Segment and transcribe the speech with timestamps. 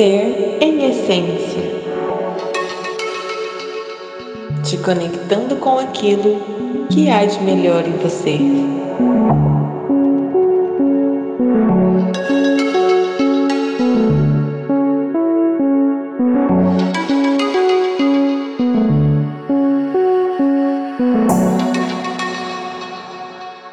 [0.00, 1.60] Ser em essência.
[4.64, 8.38] Te conectando com aquilo que há de melhor em você.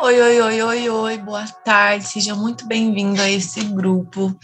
[0.00, 4.36] Oi, oi, oi, oi, oi, boa tarde, seja muito bem-vindo a esse grupo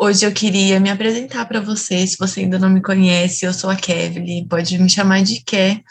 [0.00, 3.68] Hoje eu queria me apresentar para você, se você ainda não me conhece, eu sou
[3.68, 5.82] a Kevin, pode me chamar de Ke.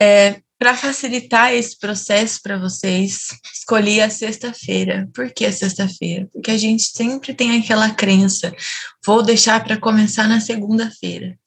[0.00, 5.10] É, para facilitar esse processo para vocês, escolhi a sexta-feira.
[5.12, 6.26] Por que a sexta-feira?
[6.32, 8.50] Porque a gente sempre tem aquela crença,
[9.04, 11.38] vou deixar para começar na segunda-feira.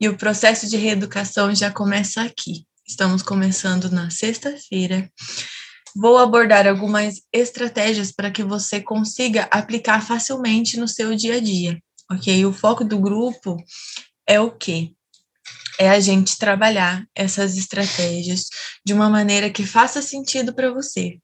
[0.00, 2.64] E o processo de reeducação já começa aqui.
[2.86, 5.10] Estamos começando na sexta-feira
[5.94, 11.78] Vou abordar algumas estratégias para que você consiga aplicar facilmente no seu dia a dia,
[12.10, 12.46] ok?
[12.46, 13.56] O foco do grupo
[14.26, 14.92] é o quê?
[15.78, 18.48] É a gente trabalhar essas estratégias
[18.84, 21.18] de uma maneira que faça sentido para você.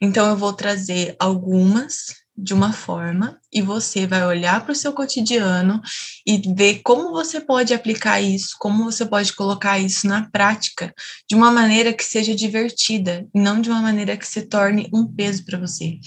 [0.00, 4.92] Então, eu vou trazer algumas de uma forma e você vai olhar para o seu
[4.92, 5.80] cotidiano
[6.26, 10.94] e ver como você pode aplicar isso, como você pode colocar isso na prática
[11.28, 15.06] de uma maneira que seja divertida e não de uma maneira que se torne um
[15.06, 15.98] peso para você.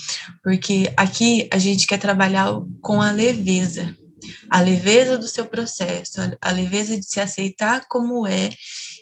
[0.44, 2.48] Porque aqui a gente quer trabalhar
[2.82, 3.96] com a leveza,
[4.50, 8.50] a leveza do seu processo, a leveza de se aceitar como é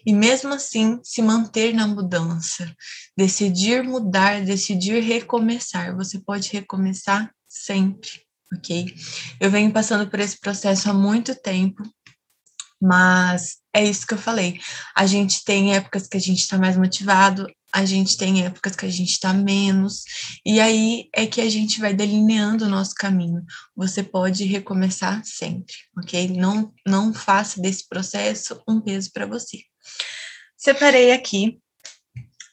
[0.06, 2.74] e mesmo assim se manter na mudança,
[3.18, 5.96] decidir mudar, decidir recomeçar.
[5.96, 8.22] Você pode recomeçar sempre,
[8.54, 8.94] ok?
[9.40, 11.84] Eu venho passando por esse processo há muito tempo,
[12.82, 14.60] mas é isso que eu falei.
[14.96, 18.86] A gente tem épocas que a gente está mais motivado, a gente tem épocas que
[18.86, 20.04] a gente está menos,
[20.46, 23.46] e aí é que a gente vai delineando o nosso caminho.
[23.76, 26.28] Você pode recomeçar sempre, ok?
[26.30, 29.71] Não, não faça desse processo um peso para você.
[30.58, 31.60] Separei aqui.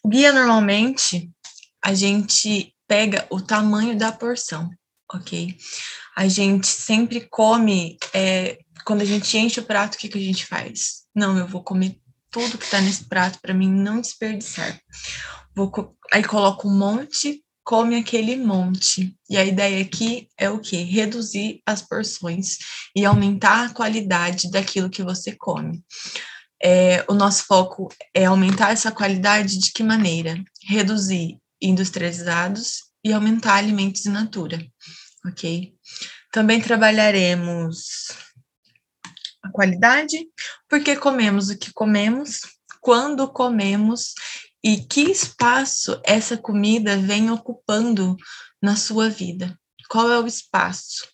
[0.07, 1.31] Guia normalmente
[1.85, 4.71] a gente pega o tamanho da porção,
[5.13, 5.57] ok?
[6.17, 10.23] A gente sempre come, é, quando a gente enche o prato, o que, que a
[10.23, 11.05] gente faz?
[11.15, 11.99] Não, eu vou comer
[12.31, 14.81] tudo que tá nesse prato para mim não desperdiçar.
[15.55, 15.71] Vou,
[16.13, 19.15] aí coloco um monte, come aquele monte.
[19.29, 20.79] E a ideia aqui é o quê?
[20.79, 22.59] Reduzir as porções
[22.95, 25.85] e aumentar a qualidade daquilo que você come
[26.63, 30.43] é, o nosso foco é aumentar essa qualidade de que maneira?
[30.65, 34.65] Reduzir industrializados e aumentar alimentos in natura,
[35.27, 35.75] ok?
[36.33, 38.09] Também trabalharemos
[39.43, 40.27] a qualidade,
[40.69, 42.41] porque comemos o que comemos,
[42.81, 44.15] quando comemos
[44.63, 48.17] e que espaço essa comida vem ocupando
[48.61, 49.59] na sua vida.
[49.89, 51.09] Qual é o espaço?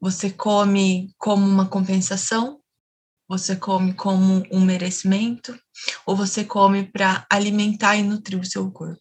[0.00, 2.60] Você come como uma compensação?
[3.28, 5.58] Você come como um merecimento
[6.04, 9.00] ou você come para alimentar e nutrir o seu corpo?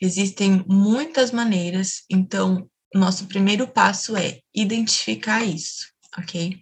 [0.00, 6.58] Existem muitas maneiras, então, nosso primeiro passo é identificar isso, ok?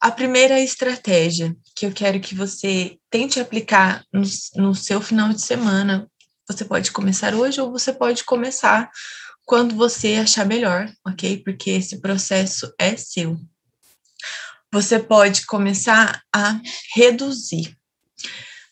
[0.00, 4.22] A primeira estratégia que eu quero que você tente aplicar no,
[4.56, 6.10] no seu final de semana,
[6.48, 8.90] você pode começar hoje ou você pode começar
[9.46, 11.42] quando você achar melhor, ok?
[11.42, 13.38] Porque esse processo é seu
[14.74, 16.60] você pode começar a
[16.96, 17.76] reduzir.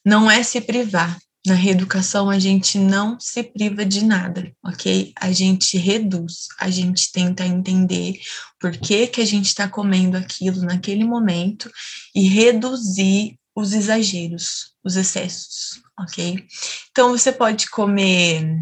[0.05, 1.17] Não é se privar.
[1.47, 5.13] Na reeducação, a gente não se priva de nada, ok?
[5.17, 8.21] A gente reduz, a gente tenta entender
[8.61, 11.71] por que, que a gente está comendo aquilo naquele momento
[12.15, 16.47] e reduzir os exageros, os excessos, ok?
[16.91, 18.61] Então, você pode comer.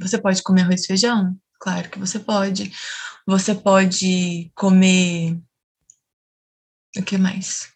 [0.00, 1.36] Você pode comer arroz e feijão?
[1.60, 2.72] Claro que você pode.
[3.26, 5.40] Você pode comer
[6.96, 7.72] o que mais?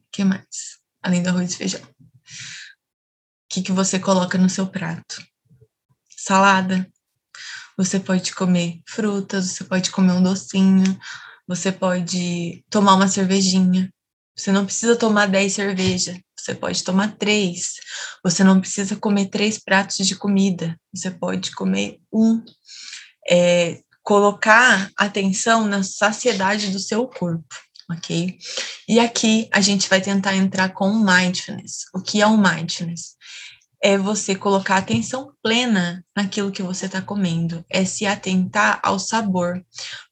[0.00, 0.78] O que mais?
[1.02, 1.82] Além do arroz e feijão.
[1.82, 5.24] O que, que você coloca no seu prato?
[6.10, 6.86] Salada.
[7.76, 10.98] Você pode comer frutas, você pode comer um docinho,
[11.46, 13.92] você pode tomar uma cervejinha.
[14.34, 17.74] Você não precisa tomar 10 cervejas, você pode tomar três.
[18.22, 22.44] Você não precisa comer três pratos de comida, você pode comer um.
[23.28, 28.38] É, colocar atenção na saciedade do seu corpo ok?
[28.88, 31.84] E aqui a gente vai tentar entrar com o mindfulness.
[31.94, 33.16] O que é o mindfulness?
[33.82, 39.62] É você colocar atenção plena naquilo que você está comendo, é se atentar ao sabor.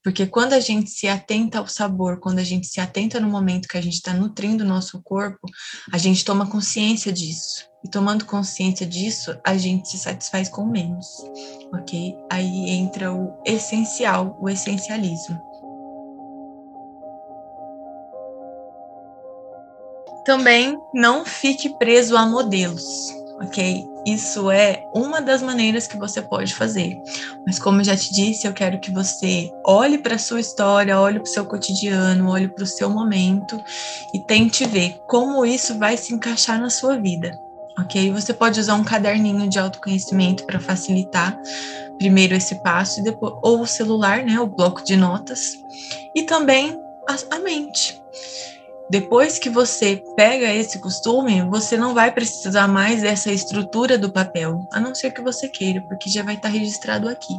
[0.02, 3.66] Porque quando a gente se atenta ao sabor, quando a gente se atenta no momento
[3.66, 5.48] que a gente está nutrindo o nosso corpo,
[5.90, 7.64] a gente toma consciência disso.
[7.82, 11.06] E tomando consciência disso, a gente se satisfaz com menos,
[11.72, 12.14] ok?
[12.30, 15.53] Aí entra o essencial, o essencialismo.
[20.24, 22.84] Também não fique preso a modelos,
[23.40, 23.86] ok?
[24.06, 27.00] Isso é uma das maneiras que você pode fazer.
[27.46, 31.00] Mas como eu já te disse, eu quero que você olhe para a sua história,
[31.00, 33.58] olhe para o seu cotidiano, olhe para o seu momento
[34.12, 37.38] e tente ver como isso vai se encaixar na sua vida.
[37.78, 38.12] Ok?
[38.12, 41.38] Você pode usar um caderninho de autoconhecimento para facilitar
[41.98, 45.58] primeiro esse passo depois ou o celular, né, o bloco de notas,
[46.14, 46.78] e também
[47.08, 48.00] a, a mente.
[48.90, 54.66] Depois que você pega esse costume, você não vai precisar mais dessa estrutura do papel,
[54.70, 57.34] a não ser que você queira, porque já vai estar registrado aqui.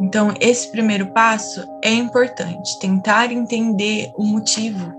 [0.00, 4.94] Então, esse primeiro passo é importante, tentar entender o motivo,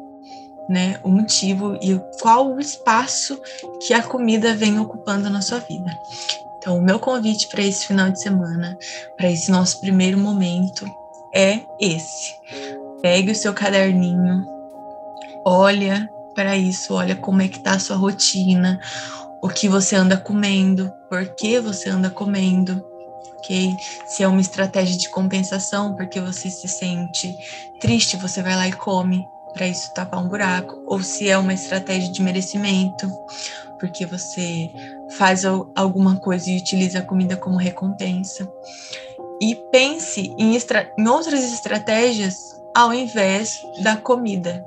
[0.69, 0.99] né?
[1.03, 3.41] O motivo e qual o espaço
[3.81, 5.91] que a comida vem ocupando na sua vida.
[6.57, 8.77] Então, o meu convite para esse final de semana,
[9.17, 10.85] para esse nosso primeiro momento,
[11.33, 12.35] é esse.
[13.01, 14.47] Pegue o seu caderninho,
[15.45, 18.79] olha para isso, olha como é que tá a sua rotina,
[19.41, 22.83] o que você anda comendo, por que você anda comendo,
[23.37, 23.75] ok?
[24.07, 27.35] Se é uma estratégia de compensação, porque você se sente
[27.79, 31.53] triste, você vai lá e come para isso tapar um buraco, ou se é uma
[31.53, 33.07] estratégia de merecimento,
[33.79, 34.71] porque você
[35.17, 38.49] faz alguma coisa e utiliza a comida como recompensa.
[39.41, 40.57] E pense em,
[40.97, 44.65] em outras estratégias ao invés da comida.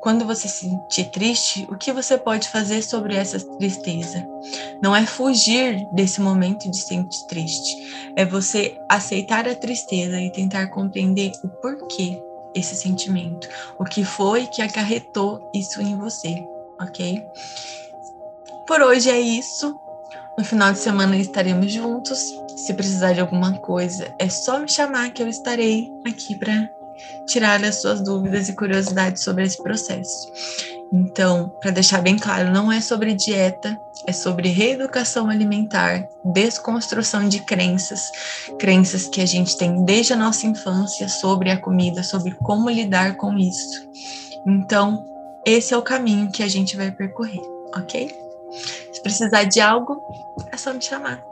[0.00, 4.26] Quando você se sentir triste, o que você pode fazer sobre essa tristeza?
[4.82, 10.68] Não é fugir desse momento de sentir triste, é você aceitar a tristeza e tentar
[10.68, 12.22] compreender o porquê
[12.54, 13.48] esse sentimento,
[13.78, 16.46] o que foi que acarretou isso em você,
[16.80, 17.24] ok?
[18.66, 19.78] Por hoje é isso.
[20.36, 22.32] No final de semana estaremos juntos.
[22.56, 26.70] Se precisar de alguma coisa, é só me chamar que eu estarei aqui para
[27.26, 30.32] tirar as suas dúvidas e curiosidades sobre esse processo.
[30.92, 37.40] Então, para deixar bem claro, não é sobre dieta, é sobre reeducação alimentar, desconstrução de
[37.40, 38.10] crenças,
[38.58, 43.16] crenças que a gente tem desde a nossa infância sobre a comida, sobre como lidar
[43.16, 43.86] com isso.
[44.46, 45.04] Então,
[45.44, 47.42] esse é o caminho que a gente vai percorrer,
[47.76, 48.14] ok?
[48.92, 50.02] Se precisar de algo,
[50.50, 51.22] é só me chamar.